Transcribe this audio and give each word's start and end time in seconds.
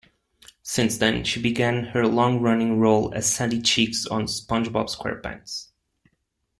Since 0.63 0.97
then, 0.97 1.23
she 1.23 1.39
began 1.39 1.83
her 1.93 2.07
long-running 2.07 2.79
role 2.79 3.13
as 3.13 3.31
Sandy 3.31 3.61
Cheeks 3.61 4.07
on 4.07 4.25
"SpongeBob 4.25 4.89
SquarePants". 4.89 5.67